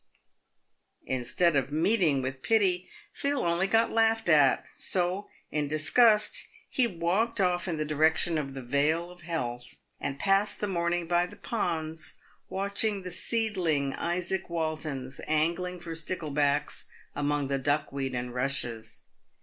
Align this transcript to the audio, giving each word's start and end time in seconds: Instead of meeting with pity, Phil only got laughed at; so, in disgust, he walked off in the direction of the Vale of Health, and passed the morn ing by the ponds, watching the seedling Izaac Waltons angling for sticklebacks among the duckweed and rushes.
Instead 1.05 1.55
of 1.55 1.71
meeting 1.71 2.23
with 2.23 2.41
pity, 2.41 2.89
Phil 3.13 3.45
only 3.45 3.67
got 3.67 3.91
laughed 3.91 4.29
at; 4.29 4.65
so, 4.73 5.29
in 5.51 5.67
disgust, 5.67 6.47
he 6.67 6.87
walked 6.87 7.39
off 7.39 7.67
in 7.67 7.77
the 7.77 7.85
direction 7.85 8.39
of 8.39 8.55
the 8.55 8.63
Vale 8.63 9.11
of 9.11 9.21
Health, 9.21 9.75
and 9.99 10.17
passed 10.17 10.59
the 10.59 10.65
morn 10.65 10.93
ing 10.93 11.05
by 11.07 11.27
the 11.27 11.35
ponds, 11.35 12.15
watching 12.49 13.03
the 13.03 13.11
seedling 13.11 13.93
Izaac 13.93 14.49
Waltons 14.49 15.21
angling 15.27 15.79
for 15.81 15.93
sticklebacks 15.93 16.85
among 17.15 17.47
the 17.47 17.59
duckweed 17.59 18.15
and 18.15 18.33
rushes. 18.33 19.01